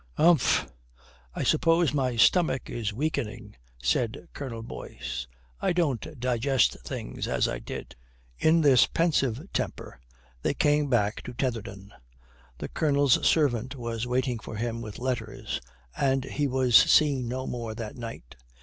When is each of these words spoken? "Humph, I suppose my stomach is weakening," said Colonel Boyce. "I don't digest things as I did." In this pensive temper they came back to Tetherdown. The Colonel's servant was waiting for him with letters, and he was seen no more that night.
"Humph, 0.17 0.65
I 1.35 1.43
suppose 1.43 1.93
my 1.93 2.15
stomach 2.15 2.71
is 2.71 2.91
weakening," 2.91 3.55
said 3.83 4.27
Colonel 4.33 4.63
Boyce. 4.63 5.27
"I 5.59 5.73
don't 5.73 6.19
digest 6.19 6.75
things 6.83 7.27
as 7.27 7.47
I 7.47 7.59
did." 7.59 7.95
In 8.39 8.61
this 8.61 8.87
pensive 8.87 9.47
temper 9.53 9.99
they 10.41 10.55
came 10.55 10.89
back 10.89 11.21
to 11.21 11.33
Tetherdown. 11.35 11.93
The 12.57 12.69
Colonel's 12.69 13.23
servant 13.27 13.75
was 13.75 14.07
waiting 14.07 14.39
for 14.39 14.55
him 14.55 14.81
with 14.81 14.97
letters, 14.97 15.61
and 15.95 16.23
he 16.25 16.47
was 16.47 16.75
seen 16.75 17.27
no 17.27 17.45
more 17.45 17.75
that 17.75 17.95
night. 17.95 18.35